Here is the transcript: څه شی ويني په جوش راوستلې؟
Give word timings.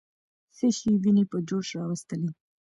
څه 0.55 0.67
شی 0.77 0.91
ويني 1.01 1.23
په 1.31 1.37
جوش 1.47 1.67
راوستلې؟ 1.79 2.31